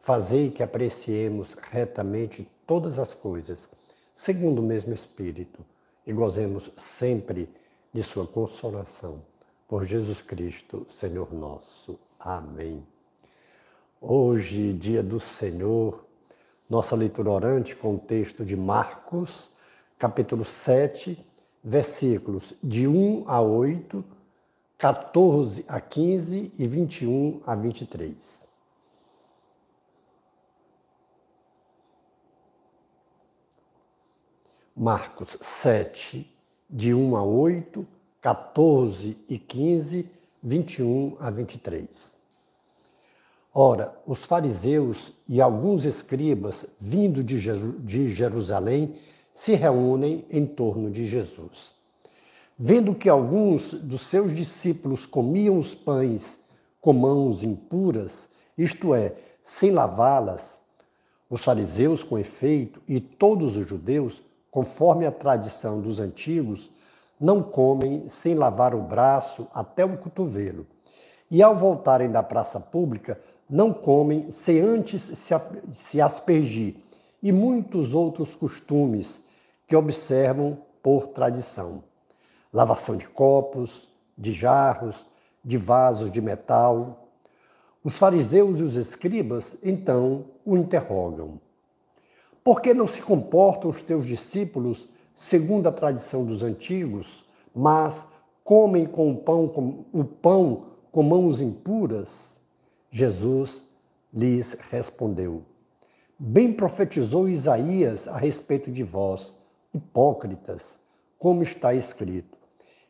[0.00, 3.68] fazei que apreciemos retamente todas as coisas,
[4.14, 5.64] segundo o mesmo Espírito,
[6.06, 7.48] e gozemos sempre
[7.92, 9.22] de Sua consolação.
[9.68, 11.98] Por Jesus Cristo, Senhor nosso.
[12.20, 12.86] Amém.
[14.00, 16.04] Hoje, dia do Senhor,
[16.70, 19.50] nossa leitura orante com o texto de Marcos,
[19.98, 21.18] capítulo 7,
[21.64, 24.04] versículos de 1 a 8,
[24.78, 28.45] 14 a 15 e 21 a 23.
[34.78, 36.30] Marcos 7,
[36.68, 37.86] de 1 a 8,
[38.20, 40.06] 14 e 15,
[40.42, 42.18] 21 a 23.
[43.54, 48.96] Ora, os fariseus e alguns escribas, vindo de Jerusalém,
[49.32, 51.74] se reúnem em torno de Jesus.
[52.58, 56.44] Vendo que alguns dos seus discípulos comiam os pães
[56.82, 60.60] com mãos impuras, isto é, sem lavá-las,
[61.30, 64.22] os fariseus, com efeito, e todos os judeus,
[64.56, 66.70] conforme a tradição dos antigos,
[67.20, 70.66] não comem sem lavar o braço até o cotovelo.
[71.30, 75.30] E ao voltarem da praça pública, não comem sem antes
[75.72, 76.76] se aspergir,
[77.22, 79.22] e muitos outros costumes
[79.68, 81.84] que observam por tradição.
[82.50, 85.04] Lavação de copos, de jarros,
[85.44, 87.10] de vasos de metal.
[87.84, 91.44] Os fariseus e os escribas, então, o interrogam.
[92.46, 94.86] Por que não se comportam os teus discípulos
[95.16, 98.06] segundo a tradição dos antigos, mas
[98.44, 102.40] comem com o pão, com, o pão com mãos impuras?
[102.88, 103.66] Jesus
[104.14, 105.42] lhes respondeu:
[106.16, 109.36] Bem profetizou Isaías a respeito de vós,
[109.74, 110.78] hipócritas,
[111.18, 112.38] como está escrito: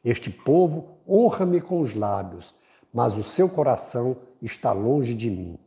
[0.05, 2.55] Este povo honra-me com os lábios,
[2.93, 5.59] mas o seu coração está longe de mim.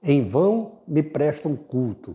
[0.00, 2.14] Em vão me prestam culto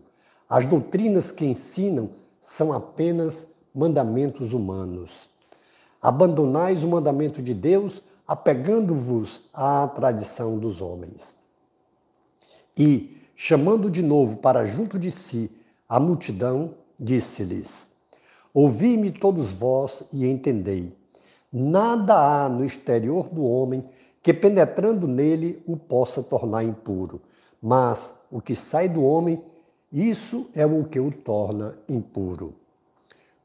[0.49, 2.09] as doutrinas que ensinam
[2.41, 5.29] são apenas mandamentos humanos.
[6.01, 11.37] Abandonais o mandamento de Deus, apegando-vos à tradição dos homens.
[12.77, 15.51] E, chamando de novo para junto de si
[15.89, 17.93] a multidão, disse-lhes:
[18.53, 20.95] Ouvi-me todos vós e entendei.
[21.51, 23.83] Nada há no exterior do homem
[24.23, 27.21] que, penetrando nele, o possa tornar impuro,
[27.61, 29.41] mas o que sai do homem
[29.91, 32.53] isso é o que o torna impuro.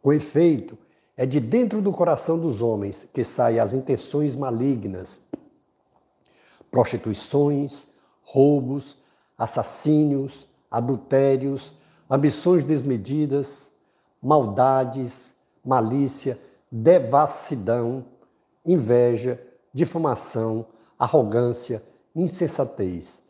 [0.01, 0.77] Com efeito,
[1.17, 5.23] é de dentro do coração dos homens que saem as intenções malignas,
[6.71, 7.87] prostituições,
[8.23, 8.97] roubos,
[9.39, 11.75] assassínios, adultérios,
[12.11, 13.71] ambições desmedidas,
[14.21, 16.39] maldades, malícia,
[16.71, 18.05] devassidão,
[18.65, 19.41] inveja,
[19.73, 20.67] difamação,
[20.99, 21.83] arrogância,
[22.17, 23.23] insensatez.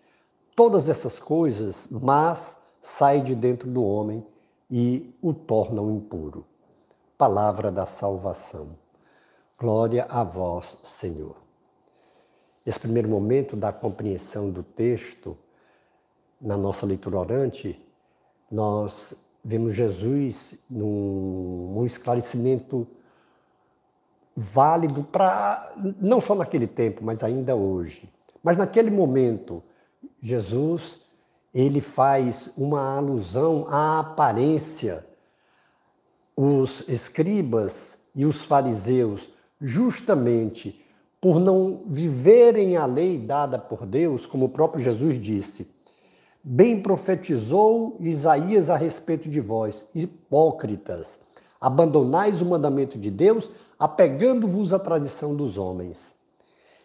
[0.55, 4.27] Todas essas coisas, mas sai de dentro do homem
[4.69, 6.45] e o tornam impuro.
[7.17, 8.77] Palavra da salvação.
[9.57, 11.37] Glória a vós, Senhor.
[12.67, 15.39] Esse primeiro momento da compreensão do texto,
[16.41, 17.81] na nossa leitura orante,
[18.51, 22.87] nós vemos Jesus num, num esclarecimento
[24.35, 28.13] válido para não só naquele tempo, mas ainda hoje.
[28.43, 29.63] Mas naquele momento,
[30.21, 31.01] Jesus
[31.55, 35.07] ele faz uma alusão à aparência.
[36.35, 39.29] Os escribas e os fariseus,
[39.61, 40.83] justamente
[41.21, 45.71] por não viverem a lei dada por Deus, como o próprio Jesus disse,
[46.43, 51.21] bem profetizou Isaías a respeito de vós, hipócritas,
[51.61, 56.13] abandonais o mandamento de Deus, apegando-vos à tradição dos homens.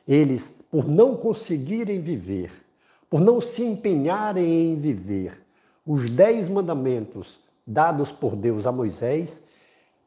[0.07, 2.66] Eles, por não conseguirem viver
[3.09, 5.41] por não se empenharem em viver
[5.85, 9.41] os dez mandamentos dados por Deus a Moisés,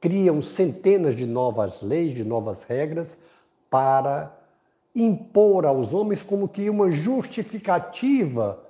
[0.00, 3.18] criam centenas de novas leis, de novas regras,
[3.68, 4.34] para
[4.94, 8.62] impor aos homens como que uma justificativa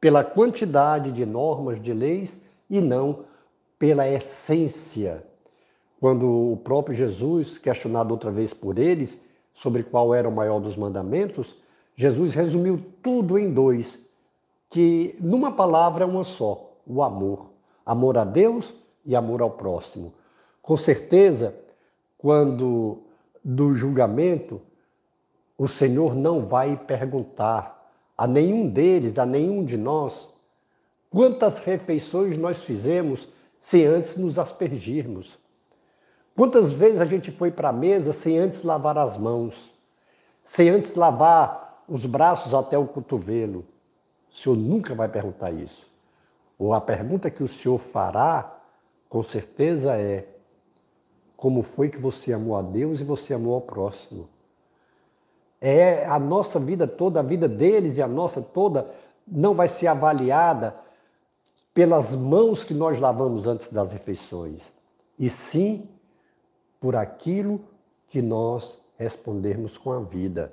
[0.00, 2.40] pela quantidade de normas, de leis
[2.70, 3.24] e não
[3.78, 5.24] pela essência.
[6.00, 9.20] Quando o próprio Jesus, questionado outra vez por eles
[9.52, 11.56] sobre qual era o maior dos mandamentos,
[11.98, 13.98] Jesus resumiu tudo em dois,
[14.70, 17.50] que numa palavra é uma só: o amor.
[17.84, 18.72] Amor a Deus
[19.04, 20.14] e amor ao próximo.
[20.62, 21.56] Com certeza,
[22.16, 22.98] quando
[23.44, 24.60] do julgamento,
[25.56, 30.32] o Senhor não vai perguntar a nenhum deles, a nenhum de nós,
[31.10, 33.28] quantas refeições nós fizemos
[33.58, 35.36] sem antes nos aspergirmos.
[36.36, 39.72] Quantas vezes a gente foi para a mesa sem antes lavar as mãos,
[40.44, 43.64] sem antes lavar os braços até o cotovelo?
[44.30, 45.88] O Senhor nunca vai perguntar isso.
[46.58, 48.60] Ou a pergunta que o Senhor fará,
[49.08, 50.26] com certeza, é:
[51.36, 54.28] como foi que você amou a Deus e você amou ao próximo?
[55.60, 58.88] É a nossa vida toda, a vida deles e a nossa toda
[59.26, 60.76] não vai ser avaliada
[61.72, 64.72] pelas mãos que nós lavamos antes das refeições,
[65.18, 65.88] e sim
[66.80, 67.60] por aquilo
[68.08, 70.52] que nós respondermos com a vida.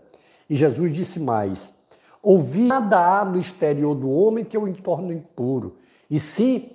[0.49, 1.73] E Jesus disse mais:
[2.21, 5.75] Ouvi nada há no exterior do homem que o torne impuro,
[6.09, 6.71] e sim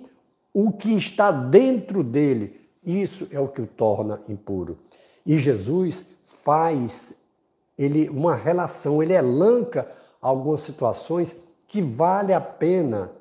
[0.53, 4.77] o que está dentro dele, isso é o que o torna impuro.
[5.25, 6.05] E Jesus
[6.43, 7.13] faz
[7.77, 9.89] ele uma relação, ele elanca
[10.21, 11.35] algumas situações
[11.67, 13.11] que vale a pena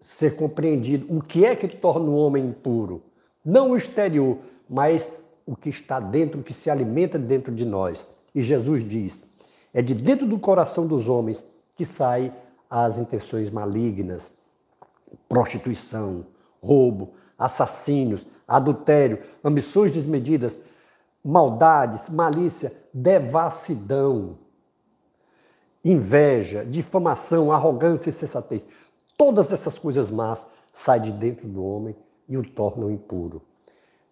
[0.00, 1.06] ser compreendido.
[1.14, 3.02] O que é que torna o homem impuro?
[3.44, 4.38] Não o exterior,
[4.68, 8.06] mas o que está dentro, o que se alimenta dentro de nós.
[8.34, 9.20] E Jesus diz:
[9.72, 12.32] é de dentro do coração dos homens que saem
[12.68, 14.32] as intenções malignas,
[15.28, 16.26] prostituição,
[16.62, 20.60] roubo, assassínios, adultério, ambições desmedidas,
[21.24, 24.38] maldades, malícia, devassidão,
[25.84, 28.66] inveja, difamação, arrogância e insensatez.
[29.16, 31.96] Todas essas coisas más saem de dentro do homem
[32.28, 33.42] e o tornam impuro.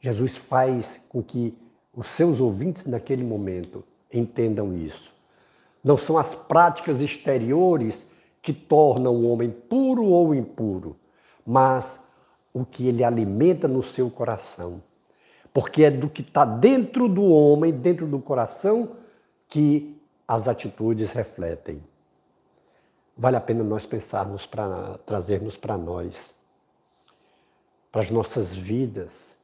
[0.01, 1.57] Jesus faz com que
[1.95, 5.20] os seus ouvintes naquele momento entendam isso.
[5.83, 8.05] Não são as práticas exteriores
[8.43, 10.97] que tornam o homem puro ou impuro,
[11.47, 12.03] mas
[12.53, 14.83] o que ele alimenta no seu coração.
[15.53, 18.97] Porque é do que está dentro do homem, dentro do coração,
[19.49, 21.83] que as atitudes refletem.
[23.17, 26.35] Vale a pena nós pensarmos para trazermos para nós,
[27.91, 29.37] para as nossas vidas.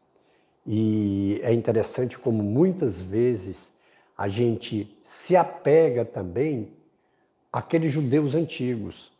[0.64, 3.56] E é interessante como muitas vezes
[4.16, 6.72] a gente se apega também
[7.52, 9.14] àqueles judeus antigos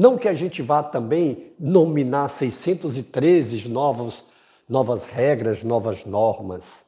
[0.00, 4.24] não que a gente vá também nominar 613 novos,
[4.68, 6.84] novas regras, novas normas,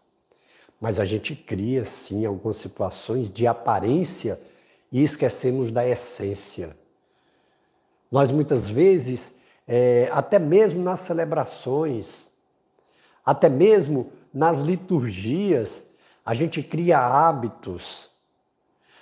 [0.80, 4.40] mas a gente cria sim algumas situações de aparência
[4.90, 6.76] e esquecemos da essência.
[8.10, 9.34] Nós muitas vezes,
[9.66, 12.30] é, até mesmo nas celebrações,
[13.24, 15.82] até mesmo nas liturgias,
[16.24, 18.08] a gente cria hábitos,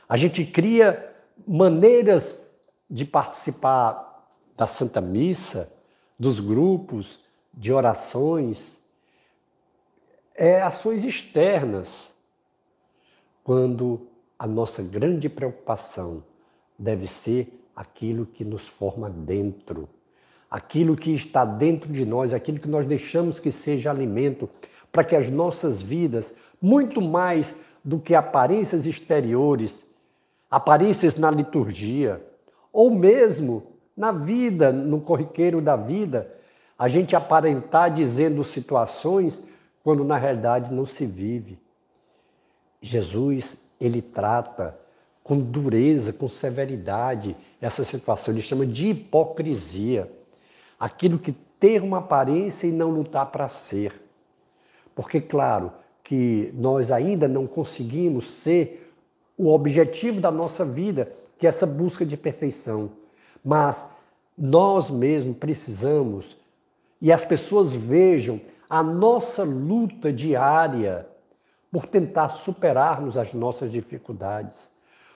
[0.08, 1.14] a gente cria
[1.46, 2.34] maneiras
[2.88, 4.26] de participar
[4.56, 5.72] da Santa Missa,
[6.18, 7.20] dos grupos,
[7.52, 8.78] de orações,
[10.34, 12.14] é ações externas,
[13.44, 14.06] quando
[14.38, 16.22] a nossa grande preocupação
[16.78, 19.88] deve ser aquilo que nos forma dentro,
[20.50, 24.48] aquilo que está dentro de nós, aquilo que nós deixamos que seja alimento
[24.90, 27.54] para que as nossas vidas, muito mais
[27.84, 29.84] do que aparências exteriores,
[30.50, 32.24] aparências na liturgia,
[32.72, 33.66] ou mesmo
[33.96, 36.34] na vida, no corriqueiro da vida,
[36.78, 39.42] a gente aparentar dizendo situações
[39.82, 41.58] quando na realidade não se vive.
[42.80, 44.78] Jesus, ele trata
[45.22, 50.10] com dureza, com severidade essa situação, ele chama de hipocrisia.
[50.78, 54.00] Aquilo que ter uma aparência e não lutar para ser.
[54.94, 55.70] Porque, claro,
[56.10, 58.92] que nós ainda não conseguimos ser
[59.38, 62.90] o objetivo da nossa vida, que é essa busca de perfeição.
[63.44, 63.88] Mas
[64.36, 66.36] nós mesmos precisamos
[67.00, 71.06] e as pessoas vejam a nossa luta diária
[71.70, 74.68] por tentar superarmos as nossas dificuldades,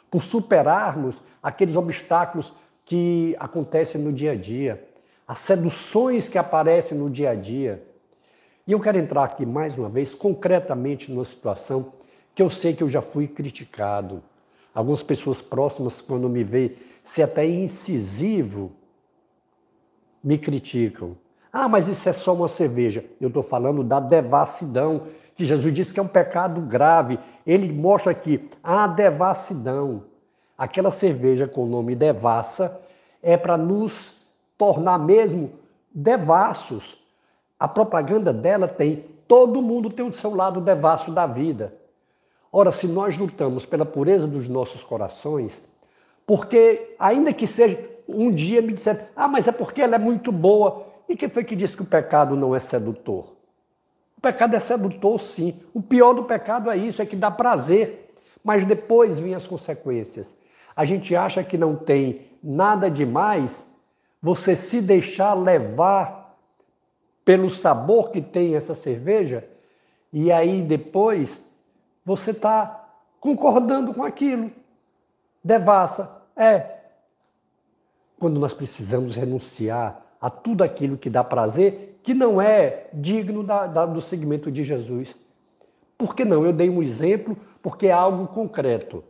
[0.08, 2.52] por superarmos aqueles obstáculos
[2.84, 4.88] que acontecem no dia a dia,
[5.26, 7.84] as seduções que aparecem no dia a dia.
[8.66, 11.92] E eu quero entrar aqui mais uma vez concretamente numa situação
[12.34, 14.22] que eu sei que eu já fui criticado
[14.74, 18.72] Algumas pessoas próximas, quando me veem ser até incisivo,
[20.22, 21.16] me criticam.
[21.52, 23.04] Ah, mas isso é só uma cerveja.
[23.20, 25.06] Eu estou falando da devassidão,
[25.36, 27.20] que Jesus disse que é um pecado grave.
[27.46, 30.04] Ele mostra aqui a devassidão.
[30.58, 32.80] Aquela cerveja com o nome devassa
[33.22, 34.16] é para nos
[34.58, 35.52] tornar mesmo
[35.94, 36.98] devassos.
[37.64, 41.72] A propaganda dela tem, todo mundo tem o seu lado devasso da vida.
[42.52, 45.58] Ora, se nós lutamos pela pureza dos nossos corações,
[46.26, 50.30] porque, ainda que seja um dia me disser, ah, mas é porque ela é muito
[50.30, 50.84] boa.
[51.08, 53.32] E quem foi que disse que o pecado não é sedutor?
[54.20, 55.58] pecado é sedutor, sim.
[55.72, 58.14] O pior do pecado é isso, é que dá prazer.
[58.44, 60.36] Mas depois vêm as consequências.
[60.76, 63.66] A gente acha que não tem nada demais
[64.20, 66.23] você se deixar levar
[67.24, 69.44] pelo sabor que tem essa cerveja,
[70.12, 71.44] e aí depois
[72.04, 72.88] você está
[73.18, 74.50] concordando com aquilo.
[75.42, 76.22] Devassa.
[76.36, 76.74] É.
[78.18, 83.66] Quando nós precisamos renunciar a tudo aquilo que dá prazer, que não é digno da,
[83.66, 85.14] da, do segmento de Jesus.
[85.96, 86.44] Por que não?
[86.44, 89.02] Eu dei um exemplo porque é algo concreto.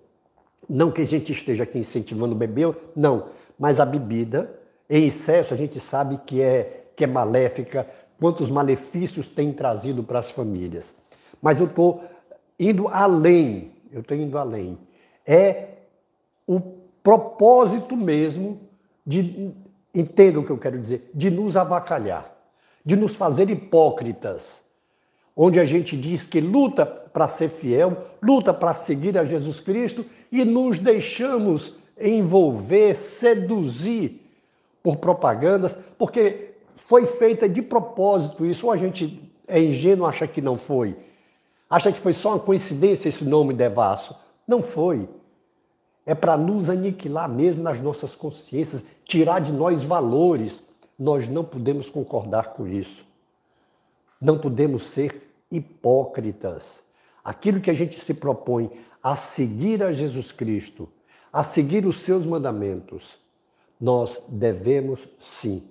[0.68, 3.26] Não que a gente esteja aqui incentivando o beber, não.
[3.58, 4.50] Mas a bebida
[4.88, 7.86] em excesso, a gente sabe que é, que é maléfica,
[8.18, 10.94] quantos malefícios tem trazido para as famílias.
[11.42, 12.04] Mas eu estou
[12.58, 14.78] indo além, eu estou indo além.
[15.26, 15.68] É
[16.46, 16.60] o
[17.02, 18.60] propósito mesmo
[19.06, 19.52] de,
[19.94, 22.34] entenda o que eu quero dizer, de nos avacalhar,
[22.84, 24.62] de nos fazer hipócritas,
[25.36, 30.04] onde a gente diz que luta para ser fiel, luta para seguir a Jesus Cristo
[30.30, 34.20] e nos deixamos envolver, seduzir
[34.82, 36.53] por propagandas, porque
[36.86, 40.94] foi feita de propósito isso, ou a gente é ingênuo, acha que não foi.
[41.68, 44.14] Acha que foi só uma coincidência esse nome devasso.
[44.46, 45.08] Não foi.
[46.04, 50.62] É para nos aniquilar mesmo nas nossas consciências, tirar de nós valores.
[50.98, 53.02] Nós não podemos concordar com isso.
[54.20, 56.80] Não podemos ser hipócritas.
[57.24, 58.70] Aquilo que a gente se propõe
[59.02, 60.86] a seguir a Jesus Cristo,
[61.32, 63.18] a seguir os seus mandamentos,
[63.80, 65.62] nós devemos sim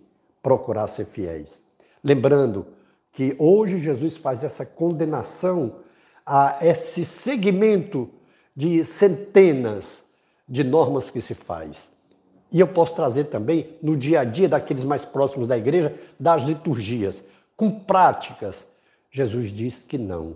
[0.43, 1.63] procurar ser fiéis.
[2.03, 2.67] Lembrando
[3.13, 5.77] que hoje Jesus faz essa condenação
[6.25, 8.09] a esse segmento
[8.55, 10.03] de centenas
[10.47, 11.91] de normas que se faz.
[12.51, 16.43] E eu posso trazer também no dia a dia daqueles mais próximos da igreja, das
[16.43, 17.23] liturgias,
[17.55, 18.67] com práticas.
[19.09, 20.35] Jesus diz que não.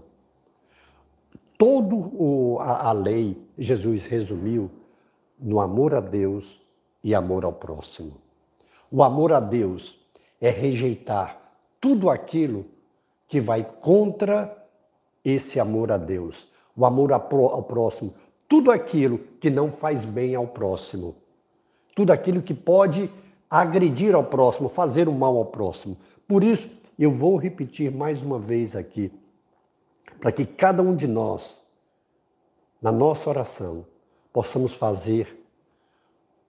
[1.57, 1.95] Toda
[2.63, 4.71] a lei, Jesus resumiu
[5.39, 6.59] no amor a Deus
[7.03, 8.26] e amor ao próximo.
[8.91, 9.99] O amor a Deus
[10.39, 11.39] é rejeitar
[11.79, 12.65] tudo aquilo
[13.27, 14.65] que vai contra
[15.23, 16.47] esse amor a Deus.
[16.75, 18.13] O amor ao próximo,
[18.47, 21.15] tudo aquilo que não faz bem ao próximo.
[21.95, 23.09] Tudo aquilo que pode
[23.49, 25.97] agredir ao próximo, fazer o mal ao próximo.
[26.27, 29.11] Por isso, eu vou repetir mais uma vez aqui,
[30.19, 31.59] para que cada um de nós,
[32.81, 33.85] na nossa oração,
[34.31, 35.43] possamos fazer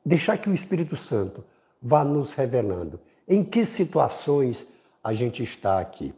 [0.04, 1.44] deixar que o Espírito Santo
[1.80, 4.66] vá nos revelando em que situações
[5.04, 6.14] a gente está aqui.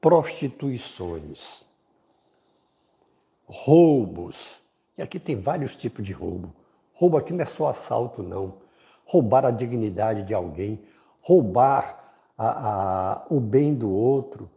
[0.00, 1.64] Prostituições,
[3.46, 4.60] roubos,
[4.96, 6.54] e aqui tem vários tipos de roubo.
[6.92, 8.58] Roubo aqui não é só assalto, não.
[9.04, 10.78] Roubar a dignidade de alguém,
[11.22, 14.50] roubar a, a, o bem do outro,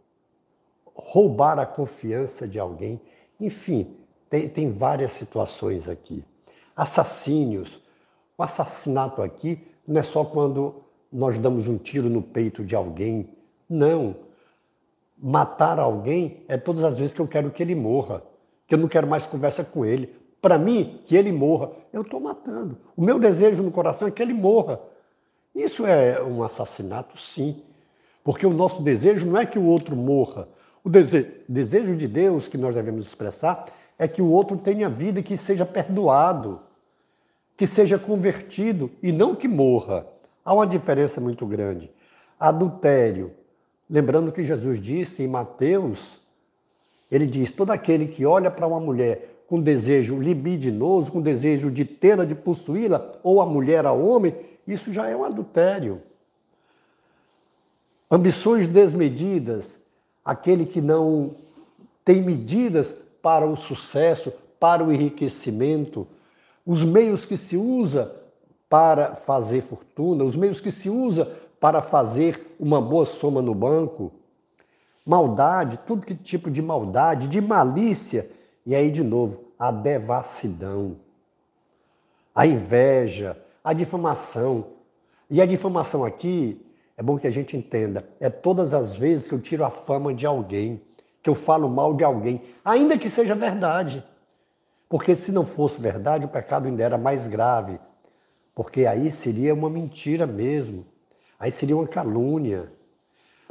[0.94, 3.00] roubar a confiança de alguém.
[3.40, 3.96] Enfim,
[4.30, 6.24] tem, tem várias situações aqui.
[6.76, 7.80] Assassínios,
[8.36, 13.28] o assassinato aqui não é só quando nós damos um tiro no peito de alguém.
[13.68, 14.16] Não.
[15.16, 18.22] Matar alguém é todas as vezes que eu quero que ele morra,
[18.66, 20.14] que eu não quero mais conversa com ele.
[20.42, 22.76] Para mim, que ele morra, eu estou matando.
[22.96, 24.80] O meu desejo no coração é que ele morra.
[25.54, 27.62] Isso é um assassinato, sim.
[28.22, 30.48] Porque o nosso desejo não é que o outro morra.
[30.82, 33.66] O desejo, de Deus que nós devemos expressar
[33.98, 36.60] é que o outro tenha vida e que seja perdoado
[37.56, 40.06] que seja convertido e não que morra.
[40.44, 41.90] Há uma diferença muito grande.
[42.38, 43.32] Adultério.
[43.88, 46.18] Lembrando que Jesus disse em Mateus,
[47.10, 51.84] ele diz: todo aquele que olha para uma mulher com desejo libidinoso, com desejo de
[51.84, 54.34] tê-la, de possuí-la, ou a mulher ao homem,
[54.66, 56.00] isso já é um adultério.
[58.10, 59.78] Ambições desmedidas,
[60.24, 61.36] aquele que não
[62.04, 66.06] tem medidas para o sucesso, para o enriquecimento,
[66.66, 68.14] os meios que se usa
[68.68, 71.30] para fazer fortuna, os meios que se usa
[71.60, 74.12] para fazer uma boa soma no banco,
[75.04, 78.30] maldade, tudo que tipo de maldade, de malícia,
[78.66, 80.96] e aí de novo, a devassidão,
[82.34, 84.66] a inveja, a difamação.
[85.30, 86.60] E a difamação aqui,
[86.96, 90.12] é bom que a gente entenda, é todas as vezes que eu tiro a fama
[90.12, 90.80] de alguém,
[91.22, 94.04] que eu falo mal de alguém, ainda que seja verdade.
[94.88, 97.78] Porque se não fosse verdade, o pecado ainda era mais grave.
[98.54, 100.86] Porque aí seria uma mentira mesmo.
[101.38, 102.72] Aí seria uma calúnia.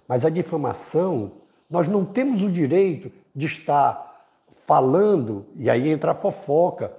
[0.07, 1.31] Mas a difamação,
[1.69, 4.13] nós não temos o direito de estar
[4.65, 6.93] falando, e aí entra a fofoca,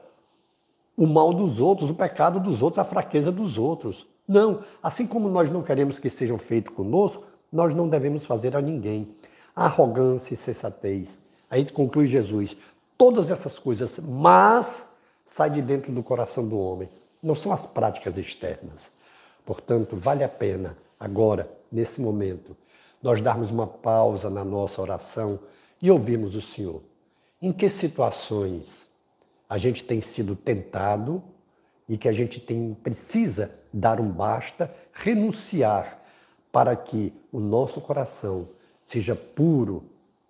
[0.97, 4.07] o mal dos outros, o pecado dos outros, a fraqueza dos outros.
[4.27, 8.61] Não, assim como nós não queremos que sejam feitos conosco, nós não devemos fazer a
[8.61, 9.15] ninguém.
[9.55, 11.21] arrogância e sensatez.
[11.49, 12.57] Aí conclui Jesus,
[12.97, 14.91] todas essas coisas, mas
[15.27, 16.89] sai de dentro do coração do homem.
[17.23, 18.93] Não são as práticas externas.
[19.45, 22.57] Portanto, vale a pena agora, nesse momento,
[23.03, 25.39] nós darmos uma pausa na nossa oração
[25.81, 26.83] e ouvirmos o Senhor.
[27.41, 28.91] Em que situações
[29.49, 31.23] a gente tem sido tentado
[31.89, 36.03] e que a gente tem, precisa dar um basta, renunciar
[36.51, 38.49] para que o nosso coração
[38.85, 39.85] seja puro,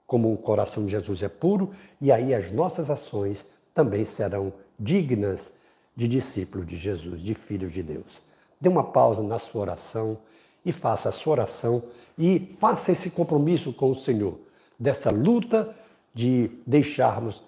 [0.06, 1.70] como o coração de Jesus é puro,
[2.00, 5.52] e aí as nossas ações também serão dignas
[5.96, 8.20] de discípulos de Jesus, de filhos de Deus.
[8.60, 10.18] Dê uma pausa na sua oração
[10.64, 11.82] e faça a sua oração
[12.18, 14.38] e faça esse compromisso com o Senhor,
[14.78, 15.74] dessa luta
[16.12, 17.42] de deixarmos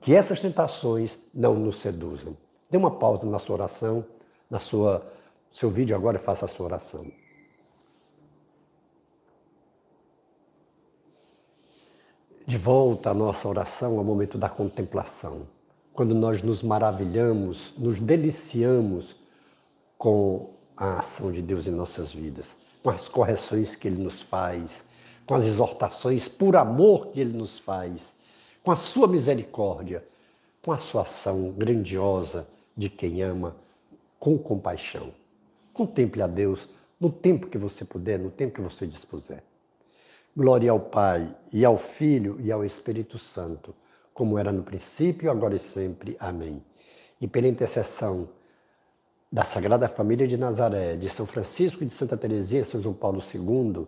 [0.00, 2.36] que essas tentações não nos seduzam.
[2.70, 4.04] Dê uma pausa na sua oração,
[4.50, 5.06] na sua
[5.52, 7.06] seu vídeo agora e faça a sua oração.
[12.52, 15.46] De volta à nossa oração ao momento da contemplação,
[15.94, 19.16] quando nós nos maravilhamos, nos deliciamos
[19.96, 24.84] com a ação de Deus em nossas vidas, com as correções que Ele nos faz,
[25.24, 28.12] com as exortações por amor que Ele nos faz,
[28.62, 30.04] com a Sua misericórdia,
[30.60, 33.56] com a Sua ação grandiosa de quem ama
[34.20, 35.08] com compaixão.
[35.72, 36.68] Contemple a Deus
[37.00, 39.42] no tempo que você puder, no tempo que você dispuser.
[40.34, 43.74] Glória ao Pai, e ao Filho, e ao Espírito Santo,
[44.14, 46.16] como era no princípio, agora e sempre.
[46.18, 46.64] Amém.
[47.20, 48.26] E pela intercessão
[49.30, 53.22] da Sagrada Família de Nazaré, de São Francisco e de Santa Teresinha, São João Paulo
[53.22, 53.86] II,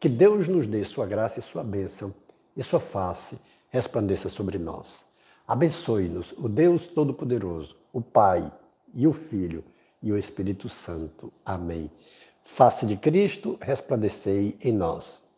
[0.00, 2.12] que Deus nos dê sua graça e sua bênção,
[2.56, 3.38] e sua face
[3.70, 5.04] resplandeça sobre nós.
[5.46, 8.52] Abençoe-nos o Deus Todo-Poderoso, o Pai
[8.92, 9.62] e o Filho
[10.02, 11.32] e o Espírito Santo.
[11.44, 11.88] Amém.
[12.42, 15.32] Face de Cristo, resplandecei em nós.